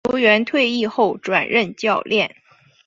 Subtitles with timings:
[0.09, 2.35] 球员退役后转任教练。